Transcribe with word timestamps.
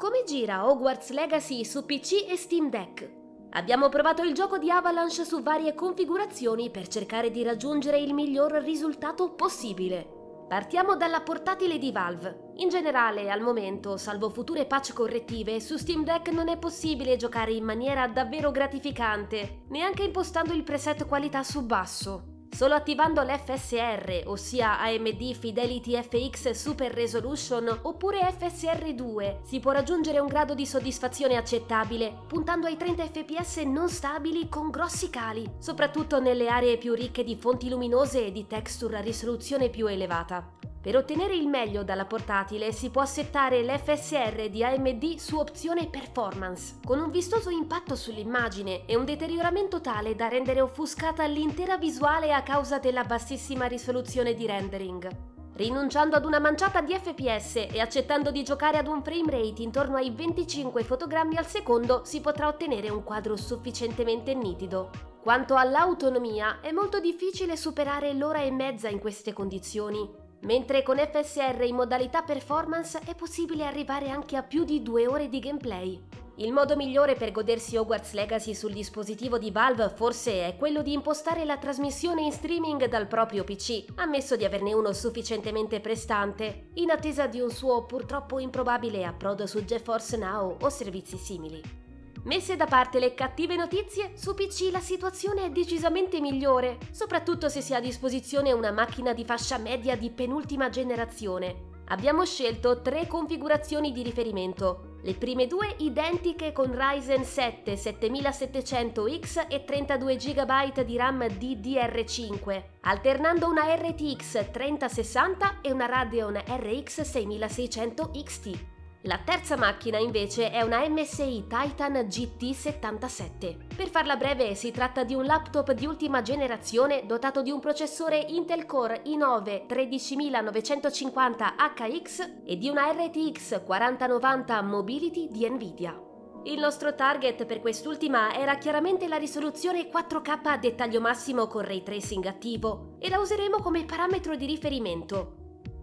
Come 0.00 0.22
gira 0.24 0.66
Hogwarts 0.66 1.10
Legacy 1.10 1.62
su 1.62 1.84
PC 1.84 2.24
e 2.26 2.34
Steam 2.34 2.70
Deck? 2.70 3.06
Abbiamo 3.50 3.90
provato 3.90 4.22
il 4.22 4.32
gioco 4.32 4.56
di 4.56 4.70
Avalanche 4.70 5.26
su 5.26 5.42
varie 5.42 5.74
configurazioni 5.74 6.70
per 6.70 6.88
cercare 6.88 7.30
di 7.30 7.42
raggiungere 7.42 8.00
il 8.00 8.14
miglior 8.14 8.50
risultato 8.62 9.34
possibile. 9.34 10.46
Partiamo 10.48 10.96
dalla 10.96 11.20
portatile 11.20 11.76
di 11.76 11.92
Valve. 11.92 12.52
In 12.56 12.70
generale, 12.70 13.30
al 13.30 13.42
momento, 13.42 13.98
salvo 13.98 14.30
future 14.30 14.64
patch 14.64 14.94
correttive, 14.94 15.60
su 15.60 15.76
Steam 15.76 16.02
Deck 16.02 16.28
non 16.28 16.48
è 16.48 16.56
possibile 16.56 17.16
giocare 17.16 17.52
in 17.52 17.64
maniera 17.64 18.08
davvero 18.08 18.50
gratificante, 18.50 19.64
neanche 19.68 20.04
impostando 20.04 20.54
il 20.54 20.62
preset 20.62 21.06
qualità 21.06 21.42
su 21.42 21.60
basso. 21.66 22.29
Solo 22.52 22.74
attivando 22.74 23.22
l'FSR, 23.22 24.24
ossia 24.26 24.80
AMD 24.80 25.34
Fidelity 25.34 25.94
FX 26.02 26.50
Super 26.50 26.92
Resolution 26.92 27.78
oppure 27.82 28.20
FSR2, 28.20 29.42
si 29.44 29.60
può 29.60 29.70
raggiungere 29.70 30.18
un 30.18 30.26
grado 30.26 30.54
di 30.54 30.66
soddisfazione 30.66 31.36
accettabile, 31.36 32.12
puntando 32.26 32.66
ai 32.66 32.76
30 32.76 33.06
fps 33.06 33.56
non 33.58 33.88
stabili 33.88 34.48
con 34.48 34.68
grossi 34.68 35.08
cali, 35.10 35.48
soprattutto 35.58 36.20
nelle 36.20 36.48
aree 36.48 36.76
più 36.76 36.92
ricche 36.92 37.24
di 37.24 37.36
fonti 37.36 37.68
luminose 37.68 38.26
e 38.26 38.32
di 38.32 38.46
texture 38.46 38.98
a 38.98 39.00
risoluzione 39.00 39.70
più 39.70 39.86
elevata. 39.86 40.59
Per 40.82 40.96
ottenere 40.96 41.34
il 41.34 41.46
meglio 41.46 41.84
dalla 41.84 42.06
portatile 42.06 42.72
si 42.72 42.88
può 42.88 43.04
settare 43.04 43.62
l'FSR 43.62 44.48
di 44.48 44.64
AMD 44.64 45.16
su 45.16 45.36
opzione 45.36 45.88
Performance, 45.88 46.76
con 46.82 46.98
un 46.98 47.10
vistoso 47.10 47.50
impatto 47.50 47.94
sull'immagine 47.94 48.86
e 48.86 48.96
un 48.96 49.04
deterioramento 49.04 49.82
tale 49.82 50.14
da 50.14 50.28
rendere 50.28 50.62
offuscata 50.62 51.26
l'intera 51.26 51.76
visuale 51.76 52.32
a 52.32 52.42
causa 52.42 52.78
della 52.78 53.04
bassissima 53.04 53.66
risoluzione 53.66 54.32
di 54.32 54.46
rendering. 54.46 55.10
Rinunciando 55.52 56.16
ad 56.16 56.24
una 56.24 56.38
manciata 56.38 56.80
di 56.80 56.94
FPS 56.94 57.66
e 57.70 57.78
accettando 57.78 58.30
di 58.30 58.42
giocare 58.42 58.78
ad 58.78 58.86
un 58.86 59.02
frame 59.02 59.30
rate 59.30 59.60
intorno 59.60 59.96
ai 59.96 60.10
25 60.10 60.82
fotogrammi 60.82 61.36
al 61.36 61.46
secondo 61.46 62.04
si 62.06 62.22
potrà 62.22 62.48
ottenere 62.48 62.88
un 62.88 63.04
quadro 63.04 63.36
sufficientemente 63.36 64.32
nitido. 64.32 64.88
Quanto 65.22 65.56
all'autonomia, 65.56 66.60
è 66.62 66.72
molto 66.72 67.00
difficile 67.00 67.58
superare 67.58 68.14
l'ora 68.14 68.40
e 68.40 68.50
mezza 68.50 68.88
in 68.88 68.98
queste 68.98 69.34
condizioni, 69.34 70.28
mentre 70.40 70.82
con 70.82 70.96
FSR 70.96 71.62
in 71.62 71.74
modalità 71.74 72.22
performance 72.22 72.98
è 73.04 73.14
possibile 73.14 73.64
arrivare 73.64 74.08
anche 74.10 74.36
a 74.36 74.42
più 74.42 74.64
di 74.64 74.82
due 74.82 75.06
ore 75.06 75.28
di 75.28 75.38
gameplay. 75.38 76.00
Il 76.36 76.52
modo 76.52 76.74
migliore 76.74 77.16
per 77.16 77.32
godersi 77.32 77.76
Hogwarts 77.76 78.12
Legacy 78.12 78.54
sul 78.54 78.72
dispositivo 78.72 79.36
di 79.36 79.50
Valve 79.50 79.90
forse 79.90 80.46
è 80.46 80.56
quello 80.56 80.80
di 80.80 80.94
impostare 80.94 81.44
la 81.44 81.58
trasmissione 81.58 82.22
in 82.22 82.32
streaming 82.32 82.86
dal 82.86 83.06
proprio 83.08 83.44
PC, 83.44 83.84
ammesso 83.96 84.36
di 84.36 84.46
averne 84.46 84.72
uno 84.72 84.94
sufficientemente 84.94 85.80
prestante, 85.80 86.68
in 86.74 86.90
attesa 86.90 87.26
di 87.26 87.40
un 87.40 87.50
suo 87.50 87.84
purtroppo 87.84 88.38
improbabile 88.38 89.04
approdo 89.04 89.46
su 89.46 89.62
GeForce 89.62 90.16
Now 90.16 90.56
o 90.60 90.70
servizi 90.70 91.18
simili. 91.18 91.89
Messe 92.24 92.54
da 92.54 92.66
parte 92.66 92.98
le 92.98 93.14
cattive 93.14 93.56
notizie, 93.56 94.12
su 94.14 94.34
PC 94.34 94.68
la 94.70 94.80
situazione 94.80 95.44
è 95.44 95.50
decisamente 95.50 96.20
migliore, 96.20 96.76
soprattutto 96.90 97.48
se 97.48 97.62
si 97.62 97.72
ha 97.72 97.78
a 97.78 97.80
disposizione 97.80 98.52
una 98.52 98.70
macchina 98.70 99.14
di 99.14 99.24
fascia 99.24 99.56
media 99.56 99.96
di 99.96 100.10
penultima 100.10 100.68
generazione. 100.68 101.68
Abbiamo 101.86 102.26
scelto 102.26 102.82
tre 102.82 103.06
configurazioni 103.06 103.90
di 103.90 104.02
riferimento, 104.02 104.98
le 105.02 105.14
prime 105.14 105.46
due 105.46 105.74
identiche 105.78 106.52
con 106.52 106.70
Ryzen 106.72 107.24
7 107.24 107.72
7700X 107.72 109.46
e 109.48 109.64
32 109.64 110.16
GB 110.16 110.82
di 110.82 110.96
RAM 110.98 111.22
DDR5, 111.24 112.62
alternando 112.82 113.48
una 113.48 113.74
RTX 113.74 114.50
3060 114.50 115.60
e 115.62 115.72
una 115.72 115.86
Radeon 115.86 116.34
RX 116.36 117.00
6600 117.00 118.10
XT. 118.10 118.69
La 119.04 119.18
terza 119.24 119.56
macchina 119.56 119.96
invece 119.96 120.50
è 120.50 120.60
una 120.60 120.86
MSI 120.86 121.46
Titan 121.48 121.94
GT77. 121.94 123.56
Per 123.74 123.88
farla 123.88 124.16
breve 124.16 124.54
si 124.54 124.70
tratta 124.72 125.04
di 125.04 125.14
un 125.14 125.24
laptop 125.24 125.72
di 125.72 125.86
ultima 125.86 126.20
generazione 126.20 127.06
dotato 127.06 127.40
di 127.40 127.50
un 127.50 127.60
processore 127.60 128.18
Intel 128.18 128.66
Core 128.66 129.00
i9 129.06 129.66
13950HX 129.66 132.42
e 132.44 132.58
di 132.58 132.68
una 132.68 132.90
RTX 132.90 133.64
4090 133.64 134.60
Mobility 134.60 135.30
di 135.30 135.48
Nvidia. 135.48 135.98
Il 136.44 136.58
nostro 136.58 136.94
target 136.94 137.46
per 137.46 137.60
quest'ultima 137.60 138.34
era 138.34 138.58
chiaramente 138.58 139.08
la 139.08 139.16
risoluzione 139.16 139.88
4K 139.90 140.40
a 140.42 140.58
dettaglio 140.58 141.00
massimo 141.00 141.46
con 141.46 141.62
ray 141.62 141.82
tracing 141.82 142.26
attivo 142.26 142.96
e 142.98 143.08
la 143.08 143.18
useremo 143.18 143.60
come 143.60 143.86
parametro 143.86 144.36
di 144.36 144.44
riferimento, 144.44 145.39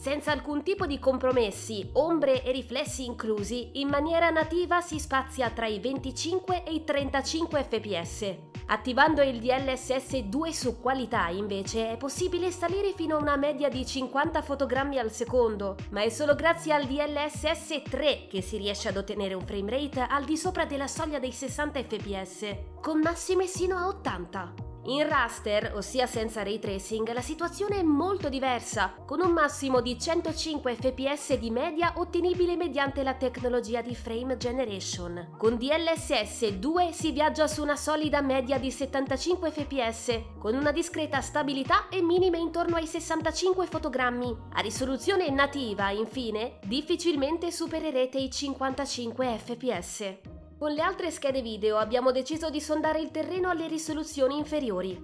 senza 0.00 0.32
alcun 0.32 0.62
tipo 0.62 0.86
di 0.86 0.98
compromessi, 0.98 1.90
ombre 1.92 2.42
e 2.42 2.52
riflessi 2.52 3.04
inclusi, 3.04 3.80
in 3.80 3.88
maniera 3.88 4.30
nativa 4.30 4.80
si 4.80 4.98
spazia 4.98 5.50
tra 5.50 5.66
i 5.66 5.78
25 5.78 6.64
e 6.64 6.72
i 6.72 6.84
35 6.84 7.62
fps. 7.64 8.34
Attivando 8.68 9.20
il 9.20 9.40
DLSS 9.40 10.20
2 10.20 10.52
su 10.54 10.80
qualità, 10.80 11.28
invece, 11.28 11.90
è 11.90 11.96
possibile 11.98 12.50
salire 12.50 12.94
fino 12.94 13.16
a 13.16 13.20
una 13.20 13.36
media 13.36 13.68
di 13.68 13.84
50 13.84 14.40
fotogrammi 14.40 14.98
al 14.98 15.10
secondo, 15.10 15.76
ma 15.90 16.00
è 16.00 16.08
solo 16.08 16.34
grazie 16.34 16.72
al 16.72 16.86
DLSS 16.86 17.82
3 17.90 18.26
che 18.26 18.40
si 18.40 18.56
riesce 18.56 18.88
ad 18.88 18.96
ottenere 18.96 19.34
un 19.34 19.44
frame 19.44 19.70
rate 19.70 20.06
al 20.08 20.24
di 20.24 20.38
sopra 20.38 20.64
della 20.64 20.86
soglia 20.86 21.18
dei 21.18 21.32
60 21.32 21.82
fps, 21.82 22.56
con 22.80 23.00
massime 23.00 23.46
sino 23.46 23.76
a 23.76 23.86
80. 23.86 24.69
In 24.90 25.06
raster, 25.06 25.72
ossia 25.76 26.08
senza 26.08 26.42
ray 26.42 26.58
tracing, 26.58 27.12
la 27.12 27.20
situazione 27.20 27.76
è 27.76 27.82
molto 27.82 28.28
diversa, 28.28 28.92
con 29.06 29.20
un 29.20 29.30
massimo 29.30 29.80
di 29.80 29.96
105 29.96 30.74
fps 30.74 31.34
di 31.34 31.52
media 31.52 31.92
ottenibile 31.94 32.56
mediante 32.56 33.04
la 33.04 33.14
tecnologia 33.14 33.82
di 33.82 33.94
frame 33.94 34.36
generation. 34.36 35.36
Con 35.38 35.58
DLSS 35.58 36.48
2 36.48 36.90
si 36.92 37.12
viaggia 37.12 37.46
su 37.46 37.62
una 37.62 37.76
solida 37.76 38.20
media 38.20 38.58
di 38.58 38.72
75 38.72 39.52
fps, 39.52 40.22
con 40.40 40.56
una 40.56 40.72
discreta 40.72 41.20
stabilità 41.20 41.88
e 41.88 42.02
minime 42.02 42.38
intorno 42.38 42.74
ai 42.74 42.88
65 42.88 43.66
fotogrammi. 43.66 44.36
A 44.54 44.60
risoluzione 44.60 45.30
nativa, 45.30 45.90
infine, 45.90 46.58
difficilmente 46.64 47.52
supererete 47.52 48.18
i 48.18 48.28
55 48.28 49.38
fps. 49.38 50.39
Con 50.60 50.72
le 50.72 50.82
altre 50.82 51.10
schede 51.10 51.40
video 51.40 51.78
abbiamo 51.78 52.10
deciso 52.12 52.50
di 52.50 52.60
sondare 52.60 53.00
il 53.00 53.10
terreno 53.10 53.48
alle 53.48 53.66
risoluzioni 53.66 54.36
inferiori. 54.36 55.02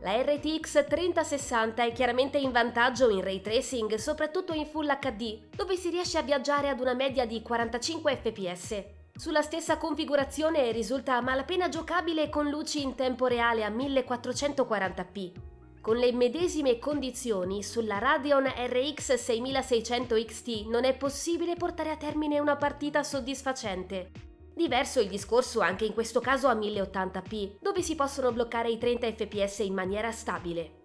La 0.00 0.22
RTX 0.22 0.86
3060 0.86 1.84
è 1.84 1.90
chiaramente 1.90 2.38
in 2.38 2.52
vantaggio 2.52 3.10
in 3.10 3.20
ray 3.20 3.40
tracing, 3.40 3.96
soprattutto 3.96 4.52
in 4.52 4.64
Full 4.64 4.96
HD, 5.00 5.40
dove 5.56 5.74
si 5.74 5.90
riesce 5.90 6.18
a 6.18 6.22
viaggiare 6.22 6.68
ad 6.68 6.78
una 6.78 6.94
media 6.94 7.26
di 7.26 7.42
45 7.42 8.14
fps. 8.14 8.84
Sulla 9.16 9.42
stessa 9.42 9.76
configurazione 9.76 10.70
risulta 10.70 11.20
malapena 11.20 11.68
giocabile 11.68 12.28
con 12.28 12.48
luci 12.48 12.80
in 12.80 12.94
tempo 12.94 13.26
reale 13.26 13.64
a 13.64 13.70
1440p. 13.70 15.32
Con 15.80 15.96
le 15.96 16.12
medesime 16.12 16.78
condizioni, 16.78 17.64
sulla 17.64 17.98
Radeon 17.98 18.44
RX 18.44 19.14
6600 19.14 20.14
XT 20.14 20.66
non 20.68 20.84
è 20.84 20.96
possibile 20.96 21.56
portare 21.56 21.90
a 21.90 21.96
termine 21.96 22.38
una 22.38 22.54
partita 22.54 23.02
soddisfacente. 23.02 24.30
Diverso 24.54 25.00
il 25.00 25.08
discorso 25.08 25.60
anche 25.60 25.84
in 25.84 25.94
questo 25.94 26.20
caso 26.20 26.48
a 26.48 26.54
1080p, 26.54 27.56
dove 27.60 27.82
si 27.82 27.94
possono 27.94 28.32
bloccare 28.32 28.70
i 28.70 28.78
30 28.78 29.12
fps 29.12 29.60
in 29.60 29.74
maniera 29.74 30.12
stabile. 30.12 30.80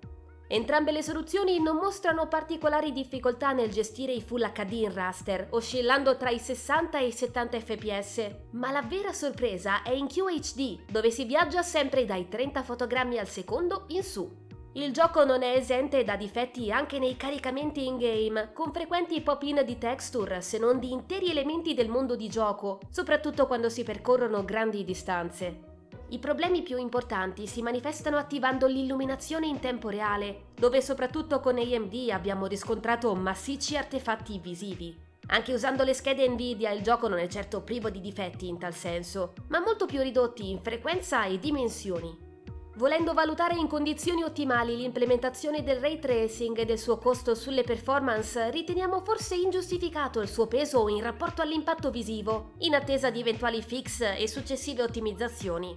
Entrambe 0.49 0.93
le 0.93 1.03
soluzioni 1.03 1.61
non 1.61 1.75
mostrano 1.75 2.29
particolari 2.29 2.93
difficoltà 2.93 3.51
nel 3.51 3.69
gestire 3.69 4.13
i 4.13 4.21
Full 4.21 4.49
HD 4.53 4.71
in 4.71 4.93
raster, 4.93 5.47
oscillando 5.49 6.15
tra 6.15 6.29
i 6.29 6.39
60 6.39 6.99
e 6.99 7.07
i 7.07 7.11
70 7.11 7.59
fps, 7.59 8.29
ma 8.51 8.71
la 8.71 8.81
vera 8.81 9.11
sorpresa 9.11 9.81
è 9.81 9.91
in 9.91 10.07
QHD, 10.07 10.89
dove 10.89 11.11
si 11.11 11.25
viaggia 11.25 11.61
sempre 11.63 12.05
dai 12.05 12.29
30 12.29 12.63
fotogrammi 12.63 13.17
al 13.17 13.27
secondo 13.27 13.83
in 13.87 14.03
su. 14.03 14.45
Il 14.77 14.93
gioco 14.93 15.25
non 15.25 15.41
è 15.41 15.55
esente 15.55 16.03
da 16.03 16.15
difetti 16.15 16.71
anche 16.71 16.99
nei 16.99 17.17
caricamenti 17.17 17.87
in-game, 17.87 18.51
con 18.53 18.71
frequenti 18.71 19.19
pop-in 19.21 19.63
di 19.65 19.79
texture, 19.79 20.39
se 20.41 20.59
non 20.59 20.77
di 20.77 20.91
interi 20.91 21.31
elementi 21.31 21.73
del 21.73 21.89
mondo 21.89 22.15
di 22.15 22.29
gioco, 22.29 22.81
soprattutto 22.91 23.47
quando 23.47 23.69
si 23.69 23.81
percorrono 23.81 24.45
grandi 24.45 24.83
distanze. 24.83 25.61
I 26.09 26.19
problemi 26.19 26.61
più 26.61 26.77
importanti 26.77 27.47
si 27.47 27.63
manifestano 27.63 28.17
attivando 28.17 28.67
l'illuminazione 28.67 29.47
in 29.47 29.59
tempo 29.59 29.89
reale, 29.89 30.49
dove 30.53 30.79
soprattutto 30.79 31.39
con 31.39 31.57
AMD 31.57 32.09
abbiamo 32.11 32.45
riscontrato 32.45 33.15
massicci 33.15 33.75
artefatti 33.75 34.37
visivi. 34.37 34.95
Anche 35.29 35.53
usando 35.53 35.83
le 35.83 35.95
schede 35.95 36.29
Nvidia 36.29 36.69
il 36.69 36.83
gioco 36.83 37.07
non 37.07 37.17
è 37.17 37.25
certo 37.25 37.61
privo 37.61 37.89
di 37.89 37.99
difetti 37.99 38.47
in 38.47 38.59
tal 38.59 38.75
senso, 38.75 39.33
ma 39.47 39.59
molto 39.59 39.87
più 39.87 40.03
ridotti 40.03 40.51
in 40.51 40.61
frequenza 40.61 41.25
e 41.25 41.39
dimensioni. 41.39 42.26
Volendo 42.77 43.13
valutare 43.13 43.55
in 43.55 43.65
condizioni 43.65 44.21
ottimali 44.21 44.77
l'implementazione 44.77 45.63
del 45.63 45.79
ray 45.79 45.97
tracing 45.97 46.59
e 46.59 46.65
del 46.65 46.77
suo 46.77 46.99
costo 46.99 47.33
sulle 47.33 47.63
performance, 47.63 48.51
riteniamo 48.51 49.01
forse 49.03 49.33
ingiustificato 49.33 50.21
il 50.21 50.27
suo 50.27 50.45
peso 50.45 50.87
in 50.87 51.01
rapporto 51.01 51.41
all'impatto 51.41 51.89
visivo, 51.89 52.51
in 52.59 52.75
attesa 52.75 53.09
di 53.09 53.19
eventuali 53.19 53.63
fix 53.63 54.01
e 54.01 54.27
successive 54.27 54.83
ottimizzazioni. 54.83 55.75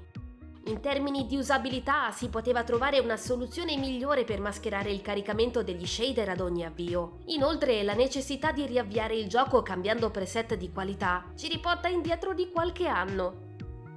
In 0.67 0.81
termini 0.81 1.25
di 1.25 1.37
usabilità 1.37 2.11
si 2.11 2.29
poteva 2.29 2.65
trovare 2.65 2.99
una 2.99 3.17
soluzione 3.17 3.79
migliore 3.79 4.25
per 4.25 4.39
mascherare 4.39 4.93
il 4.93 5.01
caricamento 5.01 5.63
degli 5.63 5.87
shader 5.87 6.29
ad 6.29 6.41
ogni 6.41 6.67
avvio. 6.67 7.21
Inoltre 7.29 7.83
la 7.83 7.95
necessità 7.95 8.53
di 8.53 8.67
riavviare 8.67 9.17
il 9.17 9.27
gioco 9.27 9.63
cambiando 9.63 10.11
preset 10.11 10.55
di 10.55 10.71
qualità 10.71 11.33
ci 11.35 11.49
riporta 11.49 11.89
indietro 11.89 12.35
di 12.35 12.51
qualche 12.51 12.89
anno. 12.89 13.49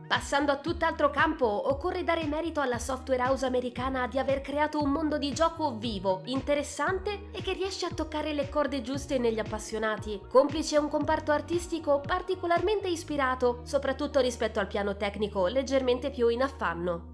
Passando 0.07 0.51
a 0.51 0.57
tutt'altro 0.57 1.09
campo, 1.09 1.45
occorre 1.45 2.03
dare 2.03 2.25
merito 2.25 2.61
alla 2.61 2.77
software 2.77 3.23
house 3.23 3.45
americana 3.45 4.07
di 4.07 4.19
aver 4.19 4.41
creato 4.41 4.81
un 4.81 4.91
mondo 4.91 5.17
di 5.17 5.33
gioco 5.33 5.77
vivo, 5.77 6.21
interessante 6.25 7.29
e 7.31 7.41
che 7.41 7.53
riesce 7.53 7.85
a 7.85 7.94
toccare 7.94 8.33
le 8.33 8.50
corde 8.50 8.81
giuste 8.81 9.17
negli 9.17 9.39
appassionati, 9.39 10.21
complice 10.29 10.77
un 10.77 10.89
comparto 10.89 11.31
artistico 11.31 12.01
particolarmente 12.05 12.89
ispirato, 12.89 13.61
soprattutto 13.63 14.19
rispetto 14.19 14.59
al 14.59 14.67
piano 14.67 14.97
tecnico 14.97 15.47
leggermente 15.47 16.11
più 16.11 16.27
in 16.27 16.44
affanno. 16.44 17.12